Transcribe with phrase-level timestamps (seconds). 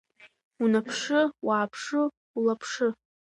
[0.63, 2.01] Унаԥшы, уааԥшы,
[2.37, 2.87] улаԥшы…